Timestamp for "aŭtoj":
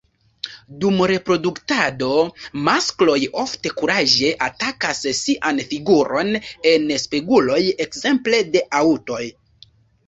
8.85-9.25